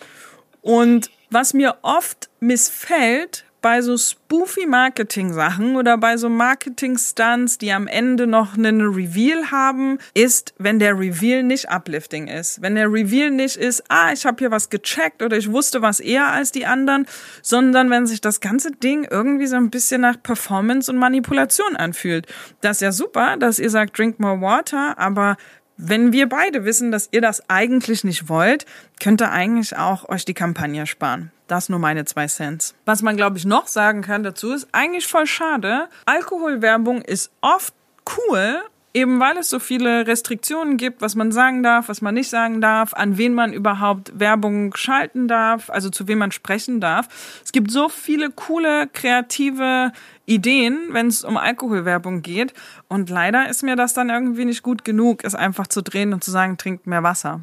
Und 0.62 1.10
was 1.30 1.54
mir 1.54 1.78
oft 1.82 2.30
missfällt 2.40 3.46
bei 3.62 3.82
so 3.82 3.98
spoofy 3.98 4.66
Marketing-Sachen 4.66 5.76
oder 5.76 5.98
bei 5.98 6.16
so 6.16 6.30
Marketing-Stunts, 6.30 7.58
die 7.58 7.72
am 7.72 7.88
Ende 7.88 8.28
noch 8.28 8.56
einen 8.56 8.82
Reveal 8.82 9.52
haben, 9.52 9.98
ist, 10.14 10.54
wenn 10.58 10.80
der 10.80 10.98
Reveal 10.98 11.44
nicht 11.44 11.70
uplifting 11.70 12.28
ist. 12.28 12.62
Wenn 12.62 12.76
der 12.76 12.92
Reveal 12.92 13.32
nicht 13.32 13.58
ist, 13.58 13.84
ah, 13.90 14.14
ich 14.14 14.26
habe 14.26 14.38
hier 14.40 14.52
was 14.52 14.70
gecheckt 14.70 15.22
oder 15.24 15.38
ich 15.38 15.52
wusste 15.52 15.82
was 15.82 16.00
eher 16.00 16.28
als 16.28 16.52
die 16.52 16.66
anderen, 16.66 17.08
sondern 17.42 17.90
wenn 17.90 18.06
sich 18.06 18.22
das 18.22 18.40
ganze 18.42 18.72
Ding 18.72 19.08
irgendwie 19.10 19.48
so 19.48 19.56
ein 19.56 19.70
bisschen 19.70 20.02
nach 20.02 20.22
Performance 20.22 20.92
und 20.92 20.98
Manipulation 20.98 21.76
anfühlt. 21.76 22.28
Das 22.62 22.78
ist 22.78 22.82
ja 22.82 22.92
super, 22.92 23.38
dass 23.38 23.60
ihr 23.60 23.70
sagt, 23.70 23.98
drink 23.98 24.20
more 24.20 24.40
water, 24.40 24.98
aber 25.00 25.36
wenn 25.78 26.12
wir 26.12 26.28
beide 26.28 26.66
wissen, 26.66 26.92
dass 26.92 27.10
ihr 27.12 27.22
das 27.22 27.50
eigentlich 27.50 28.04
nicht 28.04 28.30
wollt, 28.30 28.66
könnt 29.00 29.22
ihr 29.22 29.32
eigentlich 29.32 29.78
auch 29.78 30.10
euch 30.10 30.26
die 30.26 30.34
Kampagne 30.34 30.88
sparen. 30.88 31.32
Das 31.48 31.70
nur 31.70 31.80
meine 31.80 32.04
zwei 32.06 32.28
Cents. 32.28 32.76
Was 32.86 33.02
man, 33.02 33.16
glaube 33.16 33.38
ich, 33.38 33.46
noch 33.46 33.68
sagen 33.68 34.02
kann 34.02 34.24
dazu, 34.24 34.52
ist 34.52 34.68
eigentlich 34.74 35.08
voll 35.08 35.28
schade. 35.28 35.88
Alkoholwerbung 36.06 37.02
ist 37.02 37.32
oft 37.42 37.74
cool, 38.18 38.62
eben 38.98 39.20
weil 39.20 39.38
es 39.38 39.50
so 39.50 39.60
viele 39.60 40.08
Restriktionen 40.08 40.78
gibt, 40.78 41.02
was 41.02 41.14
man 41.14 41.32
sagen 41.32 41.62
darf, 41.62 41.88
was 41.88 42.02
man 42.02 42.16
nicht 42.16 42.30
sagen 42.30 42.62
darf, 42.62 42.96
an 42.96 43.20
wen 43.20 43.36
man 43.36 43.54
überhaupt 43.54 44.20
Werbung 44.20 44.76
schalten 44.76 45.28
darf, 45.28 45.70
also 45.70 45.92
zu 45.92 46.08
wem 46.08 46.18
man 46.18 46.32
sprechen 46.32 46.82
darf. 46.82 47.08
Es 47.44 47.52
gibt 47.52 47.70
so 47.70 47.90
viele 47.90 48.32
coole, 48.32 48.88
kreative 48.92 49.92
Ideen, 50.26 50.80
wenn 50.92 51.08
es 51.08 51.24
um 51.24 51.38
Alkoholwerbung 51.38 52.24
geht. 52.24 52.54
Und 52.88 53.12
leider 53.12 53.48
ist 53.48 53.62
mir 53.62 53.76
das 53.76 53.94
dann 53.94 54.10
irgendwie 54.10 54.46
nicht 54.46 54.64
gut 54.64 54.84
genug, 54.84 55.24
es 55.24 55.36
einfach 55.36 55.68
zu 55.68 55.84
drehen 55.84 56.12
und 56.12 56.24
zu 56.24 56.32
sagen, 56.32 56.58
trinkt 56.58 56.88
mehr 56.88 57.04
Wasser. 57.04 57.42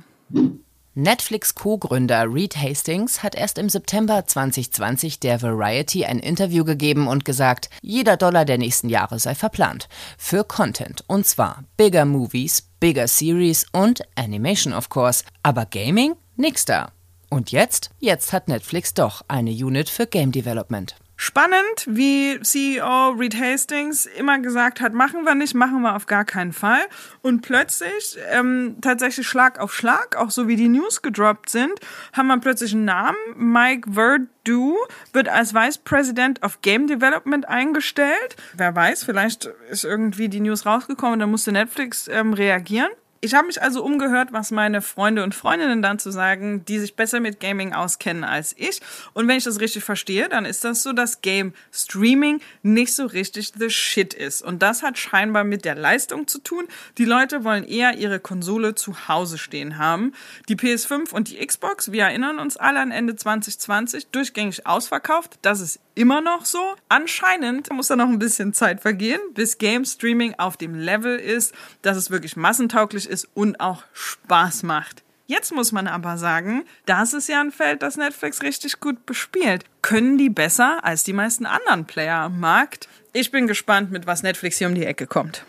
Netflix 0.96 1.56
Co-Gründer 1.56 2.32
Reed 2.32 2.56
Hastings 2.56 3.24
hat 3.24 3.34
erst 3.34 3.58
im 3.58 3.68
September 3.68 4.26
2020 4.26 5.18
der 5.18 5.42
Variety 5.42 6.04
ein 6.04 6.20
Interview 6.20 6.64
gegeben 6.64 7.08
und 7.08 7.24
gesagt, 7.24 7.68
jeder 7.82 8.16
Dollar 8.16 8.44
der 8.44 8.58
nächsten 8.58 8.88
Jahre 8.88 9.18
sei 9.18 9.34
verplant. 9.34 9.88
Für 10.16 10.44
Content. 10.44 11.02
Und 11.08 11.26
zwar 11.26 11.64
bigger 11.76 12.04
Movies, 12.04 12.68
bigger 12.78 13.08
Series 13.08 13.66
und 13.72 14.02
Animation 14.14 14.72
of 14.72 14.88
course. 14.88 15.24
Aber 15.42 15.66
Gaming? 15.66 16.14
Nix 16.36 16.64
da. 16.64 16.92
Und 17.28 17.50
jetzt? 17.50 17.90
Jetzt 17.98 18.32
hat 18.32 18.46
Netflix 18.46 18.94
doch 18.94 19.22
eine 19.26 19.50
Unit 19.50 19.88
für 19.88 20.06
Game 20.06 20.30
Development. 20.30 20.94
Spannend, 21.16 21.86
wie 21.86 22.40
CEO 22.40 23.10
Reed 23.10 23.38
Hastings 23.38 24.06
immer 24.06 24.40
gesagt 24.40 24.80
hat, 24.80 24.94
machen 24.94 25.24
wir 25.24 25.36
nicht, 25.36 25.54
machen 25.54 25.82
wir 25.82 25.94
auf 25.94 26.06
gar 26.06 26.24
keinen 26.24 26.52
Fall. 26.52 26.80
Und 27.22 27.42
plötzlich, 27.42 28.18
ähm, 28.30 28.76
tatsächlich 28.80 29.26
Schlag 29.26 29.60
auf 29.60 29.72
Schlag, 29.72 30.16
auch 30.16 30.30
so 30.30 30.48
wie 30.48 30.56
die 30.56 30.68
News 30.68 31.02
gedroppt 31.02 31.50
sind, 31.50 31.72
haben 32.12 32.26
wir 32.26 32.38
plötzlich 32.38 32.72
einen 32.72 32.84
Namen. 32.84 33.16
Mike 33.36 33.92
Verdu 33.92 34.76
wird 35.12 35.28
als 35.28 35.54
Vice 35.54 35.78
President 35.78 36.42
of 36.42 36.62
Game 36.62 36.88
Development 36.88 37.48
eingestellt. 37.48 38.36
Wer 38.54 38.74
weiß, 38.74 39.04
vielleicht 39.04 39.46
ist 39.70 39.84
irgendwie 39.84 40.28
die 40.28 40.40
News 40.40 40.66
rausgekommen, 40.66 41.20
dann 41.20 41.30
musste 41.30 41.52
Netflix 41.52 42.08
ähm, 42.08 42.32
reagieren. 42.32 42.90
Ich 43.24 43.32
habe 43.32 43.46
mich 43.46 43.62
also 43.62 43.82
umgehört, 43.82 44.34
was 44.34 44.50
meine 44.50 44.82
Freunde 44.82 45.24
und 45.24 45.34
Freundinnen 45.34 45.80
dann 45.80 45.98
zu 45.98 46.10
sagen, 46.10 46.66
die 46.66 46.78
sich 46.78 46.94
besser 46.94 47.20
mit 47.20 47.40
Gaming 47.40 47.72
auskennen 47.72 48.22
als 48.22 48.54
ich. 48.58 48.82
Und 49.14 49.26
wenn 49.26 49.38
ich 49.38 49.44
das 49.44 49.60
richtig 49.60 49.82
verstehe, 49.82 50.28
dann 50.28 50.44
ist 50.44 50.62
das 50.62 50.82
so, 50.82 50.92
dass 50.92 51.22
Game 51.22 51.54
Streaming 51.72 52.42
nicht 52.62 52.94
so 52.94 53.06
richtig 53.06 53.54
the 53.56 53.70
shit 53.70 54.12
ist. 54.12 54.42
Und 54.42 54.60
das 54.60 54.82
hat 54.82 54.98
scheinbar 54.98 55.44
mit 55.44 55.64
der 55.64 55.74
Leistung 55.74 56.26
zu 56.26 56.38
tun. 56.38 56.68
Die 56.98 57.06
Leute 57.06 57.44
wollen 57.44 57.64
eher 57.64 57.96
ihre 57.96 58.20
Konsole 58.20 58.74
zu 58.74 59.08
Hause 59.08 59.38
stehen 59.38 59.78
haben. 59.78 60.12
Die 60.50 60.56
PS5 60.56 61.10
und 61.10 61.30
die 61.30 61.38
Xbox, 61.46 61.92
wir 61.92 62.02
erinnern 62.02 62.38
uns 62.38 62.58
alle 62.58 62.80
an 62.80 62.90
Ende 62.90 63.16
2020, 63.16 64.08
durchgängig 64.08 64.66
ausverkauft. 64.66 65.38
Das 65.40 65.62
ist 65.62 65.80
immer 65.94 66.20
noch 66.20 66.44
so. 66.44 66.74
Anscheinend 66.88 67.72
muss 67.72 67.88
da 67.88 67.96
noch 67.96 68.08
ein 68.08 68.18
bisschen 68.18 68.52
Zeit 68.52 68.80
vergehen, 68.80 69.20
bis 69.34 69.58
Game 69.58 69.84
Streaming 69.84 70.34
auf 70.38 70.56
dem 70.56 70.74
Level 70.74 71.18
ist, 71.18 71.54
dass 71.82 71.96
es 71.96 72.10
wirklich 72.10 72.36
massentauglich 72.36 73.08
ist 73.08 73.28
und 73.34 73.60
auch 73.60 73.82
Spaß 73.92 74.62
macht. 74.62 75.02
Jetzt 75.26 75.52
muss 75.54 75.72
man 75.72 75.86
aber 75.86 76.18
sagen, 76.18 76.64
das 76.84 77.14
ist 77.14 77.28
ja 77.28 77.40
ein 77.40 77.50
Feld, 77.50 77.82
das 77.82 77.96
Netflix 77.96 78.42
richtig 78.42 78.80
gut 78.80 79.06
bespielt. 79.06 79.64
Können 79.80 80.18
die 80.18 80.28
besser 80.28 80.84
als 80.84 81.02
die 81.02 81.14
meisten 81.14 81.46
anderen 81.46 81.86
Player 81.86 82.16
am 82.16 82.40
Markt? 82.40 82.88
Ich 83.14 83.30
bin 83.30 83.46
gespannt, 83.46 83.90
mit 83.90 84.06
was 84.06 84.22
Netflix 84.22 84.58
hier 84.58 84.68
um 84.68 84.74
die 84.74 84.84
Ecke 84.84 85.06
kommt. 85.06 85.46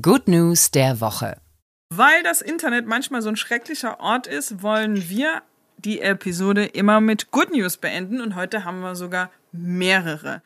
Good 0.00 0.28
News 0.28 0.70
der 0.70 1.00
Woche. 1.00 1.36
Weil 1.90 2.22
das 2.22 2.40
Internet 2.40 2.86
manchmal 2.86 3.20
so 3.20 3.28
ein 3.28 3.36
schrecklicher 3.36 4.00
Ort 4.00 4.26
ist, 4.26 4.62
wollen 4.62 5.10
wir 5.10 5.42
die 5.76 6.00
Episode 6.00 6.64
immer 6.64 7.02
mit 7.02 7.30
Good 7.32 7.52
News 7.52 7.76
beenden 7.76 8.22
und 8.22 8.34
heute 8.34 8.64
haben 8.64 8.80
wir 8.80 8.94
sogar 8.94 9.30
mehrere. 9.52 10.42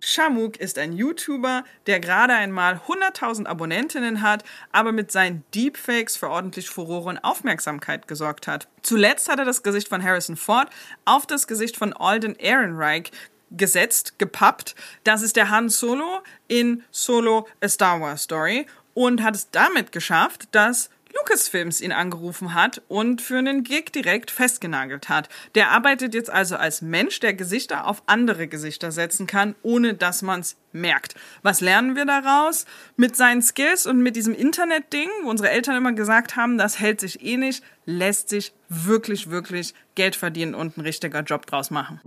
Shamuk 0.00 0.58
ist 0.58 0.78
ein 0.78 0.92
YouTuber, 0.92 1.64
der 1.86 2.00
gerade 2.00 2.34
einmal 2.34 2.80
100.000 2.86 3.46
Abonnentinnen 3.46 4.22
hat, 4.22 4.44
aber 4.70 4.92
mit 4.92 5.10
seinen 5.10 5.44
Deepfakes 5.54 6.16
für 6.16 6.28
ordentlich 6.28 6.68
Furore 6.68 7.10
und 7.10 7.18
Aufmerksamkeit 7.18 8.06
gesorgt 8.06 8.46
hat. 8.46 8.68
Zuletzt 8.82 9.28
hat 9.28 9.38
er 9.38 9.44
das 9.44 9.62
Gesicht 9.62 9.88
von 9.88 10.02
Harrison 10.02 10.36
Ford 10.36 10.68
auf 11.04 11.26
das 11.26 11.46
Gesicht 11.46 11.76
von 11.76 11.92
Alden 11.92 12.36
Ehrenreich 12.36 13.10
gesetzt, 13.50 14.18
gepappt. 14.18 14.74
Das 15.04 15.22
ist 15.22 15.36
der 15.36 15.50
Han 15.50 15.68
Solo 15.68 16.22
in 16.48 16.82
Solo 16.90 17.48
A 17.60 17.68
Star 17.68 18.00
Wars 18.00 18.22
Story 18.22 18.66
und 18.94 19.22
hat 19.22 19.34
es 19.34 19.50
damit 19.50 19.92
geschafft, 19.92 20.48
dass 20.52 20.90
Lucasfilms 21.24 21.80
ihn 21.80 21.92
angerufen 21.92 22.52
hat 22.52 22.82
und 22.88 23.22
für 23.22 23.38
einen 23.38 23.64
Gig 23.64 23.92
direkt 23.94 24.30
festgenagelt 24.30 25.08
hat. 25.08 25.30
Der 25.54 25.70
arbeitet 25.70 26.12
jetzt 26.12 26.28
also 26.28 26.56
als 26.56 26.82
Mensch, 26.82 27.18
der 27.20 27.32
Gesichter 27.32 27.86
auf 27.86 28.02
andere 28.04 28.46
Gesichter 28.46 28.92
setzen 28.92 29.26
kann, 29.26 29.54
ohne 29.62 29.94
dass 29.94 30.20
man's 30.20 30.56
merkt. 30.72 31.14
Was 31.42 31.62
lernen 31.62 31.96
wir 31.96 32.04
daraus? 32.04 32.66
Mit 32.96 33.16
seinen 33.16 33.40
Skills 33.40 33.86
und 33.86 34.02
mit 34.02 34.16
diesem 34.16 34.34
Internet-Ding, 34.34 35.08
wo 35.22 35.30
unsere 35.30 35.48
Eltern 35.48 35.76
immer 35.76 35.92
gesagt 35.92 36.36
haben, 36.36 36.58
das 36.58 36.78
hält 36.78 37.00
sich 37.00 37.24
eh 37.24 37.38
nicht, 37.38 37.64
lässt 37.86 38.28
sich 38.28 38.52
wirklich, 38.68 39.30
wirklich 39.30 39.72
Geld 39.94 40.16
verdienen 40.16 40.54
und 40.54 40.76
ein 40.76 40.82
richtiger 40.82 41.22
Job 41.22 41.46
draus 41.46 41.70
machen. 41.70 42.02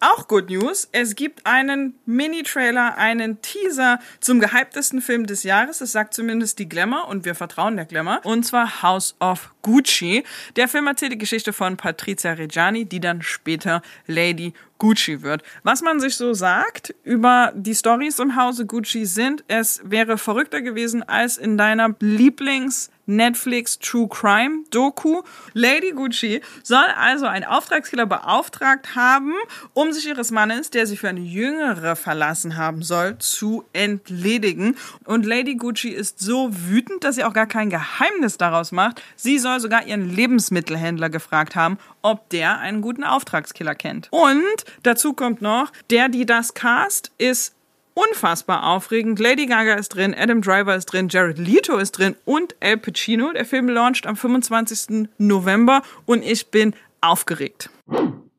Auch 0.00 0.26
Good 0.26 0.50
News, 0.50 0.88
es 0.90 1.14
gibt 1.14 1.46
einen 1.46 1.94
Mini-Trailer, 2.06 2.98
einen 2.98 3.40
Teaser 3.40 4.00
zum 4.18 4.40
gehyptesten 4.40 5.00
Film 5.00 5.26
des 5.26 5.44
Jahres. 5.44 5.78
Das 5.78 5.92
sagt 5.92 6.12
zumindest 6.12 6.58
die 6.58 6.68
Glamour 6.68 7.06
und 7.06 7.24
wir 7.24 7.36
vertrauen 7.36 7.76
der 7.76 7.84
Glamour. 7.84 8.20
Und 8.24 8.44
zwar 8.44 8.82
House 8.82 9.14
of 9.20 9.54
Gucci. 9.62 10.24
Der 10.56 10.66
Film 10.66 10.88
erzählt 10.88 11.12
die 11.12 11.18
Geschichte 11.18 11.52
von 11.52 11.76
Patrizia 11.76 12.32
Reggiani, 12.32 12.84
die 12.84 12.98
dann 12.98 13.22
später 13.22 13.80
Lady 14.08 14.54
Gucci 14.78 15.22
wird. 15.22 15.44
Was 15.62 15.82
man 15.82 16.00
sich 16.00 16.16
so 16.16 16.34
sagt 16.34 16.92
über 17.04 17.52
die 17.54 17.74
Stories 17.74 18.18
im 18.18 18.34
Hause 18.34 18.66
Gucci 18.66 19.06
sind, 19.06 19.44
es 19.46 19.80
wäre 19.84 20.18
verrückter 20.18 20.62
gewesen 20.62 21.04
als 21.04 21.38
in 21.38 21.56
deiner 21.56 21.90
Lieblings- 22.00 22.90
Netflix 23.16 23.78
True 23.78 24.08
Crime 24.08 24.64
Doku. 24.70 25.22
Lady 25.52 25.92
Gucci 25.92 26.40
soll 26.62 26.84
also 26.96 27.26
einen 27.26 27.44
Auftragskiller 27.44 28.06
beauftragt 28.06 28.94
haben, 28.94 29.32
um 29.74 29.92
sich 29.92 30.08
ihres 30.08 30.30
Mannes, 30.30 30.70
der 30.70 30.86
sie 30.86 30.96
für 30.96 31.08
eine 31.08 31.20
jüngere 31.20 31.96
verlassen 31.96 32.56
haben 32.56 32.82
soll, 32.82 33.18
zu 33.18 33.64
entledigen. 33.72 34.76
Und 35.04 35.26
Lady 35.26 35.54
Gucci 35.56 35.90
ist 35.90 36.20
so 36.20 36.48
wütend, 36.50 37.04
dass 37.04 37.16
sie 37.16 37.24
auch 37.24 37.34
gar 37.34 37.46
kein 37.46 37.70
Geheimnis 37.70 38.38
daraus 38.38 38.72
macht. 38.72 39.02
Sie 39.16 39.38
soll 39.38 39.60
sogar 39.60 39.86
ihren 39.86 40.08
Lebensmittelhändler 40.08 41.10
gefragt 41.10 41.56
haben, 41.56 41.78
ob 42.02 42.28
der 42.30 42.58
einen 42.58 42.82
guten 42.82 43.04
Auftragskiller 43.04 43.74
kennt. 43.74 44.08
Und 44.10 44.64
dazu 44.82 45.12
kommt 45.12 45.42
noch, 45.42 45.72
der, 45.90 46.08
die 46.08 46.26
das 46.26 46.54
cast, 46.54 47.12
ist 47.18 47.54
unfassbar 47.94 48.64
aufregend. 48.64 49.18
Lady 49.18 49.46
Gaga 49.46 49.74
ist 49.74 49.90
drin, 49.90 50.14
Adam 50.16 50.42
Driver 50.42 50.74
ist 50.74 50.86
drin, 50.86 51.08
Jared 51.08 51.38
Leto 51.38 51.76
ist 51.78 51.92
drin 51.92 52.16
und 52.24 52.54
El 52.60 52.78
Pacino. 52.78 53.32
Der 53.32 53.44
Film 53.44 53.68
launcht 53.68 54.06
am 54.06 54.16
25. 54.16 55.08
November 55.18 55.82
und 56.06 56.22
ich 56.22 56.48
bin 56.48 56.74
aufgeregt. 57.00 57.70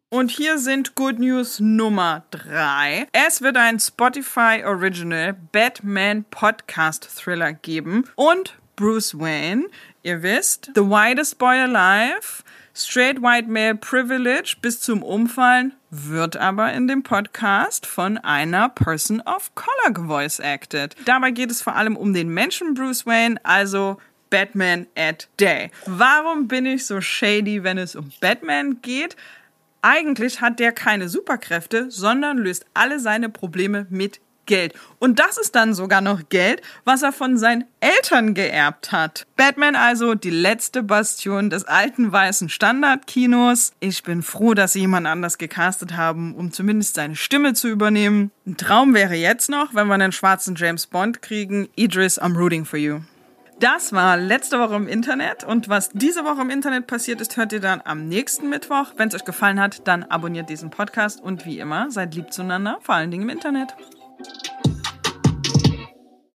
Und 0.10 0.30
hier 0.30 0.60
sind 0.60 0.94
Good 0.94 1.18
News 1.18 1.60
Nummer 1.60 2.24
3. 2.30 3.08
Es 3.14 3.42
wird 3.42 3.58
ein 3.58 3.80
Spotify 3.80 4.64
Original 4.64 5.34
Batman 5.52 6.24
Podcast 6.30 7.10
Thriller 7.18 7.54
geben 7.54 8.04
und 8.16 8.56
Bruce 8.76 9.18
Wayne, 9.18 9.66
ihr 10.04 10.22
wisst, 10.22 10.72
The 10.76 10.82
Widest 10.82 11.40
Boy 11.40 11.58
Alive, 11.62 12.44
Straight 12.76 13.22
White 13.22 13.48
Male 13.48 13.76
Privilege 13.76 14.56
bis 14.62 14.80
zum 14.82 15.04
Umfallen 15.04 15.74
wird 15.94 16.38
aber 16.38 16.74
in 16.74 16.88
dem 16.88 17.04
Podcast 17.04 17.86
von 17.86 18.18
einer 18.18 18.70
Person 18.70 19.22
of 19.22 19.54
Color 19.54 19.94
gevoice 19.94 20.40
acted. 20.40 20.96
Dabei 21.06 21.30
geht 21.30 21.52
es 21.52 21.62
vor 21.62 21.76
allem 21.76 21.96
um 21.96 22.14
den 22.14 22.30
Menschen 22.30 22.74
Bruce 22.74 23.06
Wayne, 23.06 23.40
also 23.44 23.98
Batman 24.32 24.88
at 24.96 25.30
Day. 25.40 25.70
Warum 25.86 26.48
bin 26.48 26.66
ich 26.66 26.88
so 26.88 27.00
shady, 27.00 27.64
wenn 27.64 27.78
es 27.78 27.96
um 27.96 28.12
Batman 28.20 28.82
geht? 28.82 29.16
Eigentlich 29.84 30.42
hat 30.42 30.60
der 30.60 30.72
keine 30.72 31.10
Superkräfte, 31.10 31.92
sondern 31.92 32.40
löst 32.40 32.66
alle 32.74 33.00
seine 33.00 33.30
Probleme 33.30 33.86
mit 33.92 34.20
Geld. 34.46 34.74
Und 35.00 35.20
das 35.20 35.38
ist 35.38 35.56
dann 35.56 35.74
sogar 35.74 36.02
noch 36.02 36.30
Geld, 36.30 36.62
was 36.86 37.04
er 37.04 37.12
von 37.12 37.38
seinen 37.38 37.66
Eltern 37.80 38.34
geerbt 38.34 38.92
hat. 38.92 39.26
Batman 39.36 39.76
also 39.76 40.16
die 40.16 40.30
letzte 40.30 40.84
Bastion 40.84 41.50
des 41.50 41.66
alten 41.66 42.12
weißen 42.12 42.50
Standardkinos. 42.50 43.74
Ich 43.80 44.04
bin 44.04 44.22
froh, 44.22 44.54
dass 44.54 44.74
sie 44.74 44.82
jemand 44.82 45.08
anders 45.08 45.38
gecastet 45.38 45.98
haben, 45.98 46.36
um 46.36 46.52
zumindest 46.52 46.96
seine 46.96 47.16
Stimme 47.16 47.54
zu 47.54 47.68
übernehmen. 47.68 48.32
Ein 48.46 48.58
Traum 48.58 48.94
wäre 48.94 49.16
jetzt 49.16 49.50
noch, 49.50 49.74
wenn 49.74 49.88
wir 49.88 49.96
einen 49.96 50.12
schwarzen 50.12 50.56
James 50.56 50.88
Bond 50.88 51.22
kriegen. 51.22 51.70
Idris, 51.76 52.22
I'm 52.22 52.38
rooting 52.38 52.66
for 52.66 52.80
you. 52.80 53.02
Das 53.60 53.94
war 53.94 54.18
letzte 54.18 54.60
Woche 54.60 54.76
im 54.76 54.88
Internet 54.88 55.44
und 55.44 55.70
was 55.70 55.90
diese 55.94 56.26
Woche 56.26 56.42
im 56.42 56.50
Internet 56.50 56.86
passiert 56.88 57.22
ist, 57.22 57.38
hört 57.38 57.54
ihr 57.54 57.62
dann 57.62 57.82
am 57.86 58.10
nächsten 58.10 58.50
Mittwoch. 58.50 58.88
Wenn 58.98 59.08
es 59.08 59.16
euch 59.16 59.24
gefallen 59.24 59.60
hat, 59.60 59.88
dann 59.88 60.04
abonniert 60.04 60.50
diesen 60.50 60.70
Podcast 60.70 61.22
und 61.22 61.46
wie 61.46 61.60
immer, 61.60 61.90
seid 61.90 62.16
lieb 62.16 62.34
zueinander, 62.34 62.80
vor 62.82 62.96
allen 62.96 63.12
Dingen 63.12 63.24
im 63.24 63.30
Internet. 63.30 63.74
Thank 64.20 64.68
you. 64.68 64.73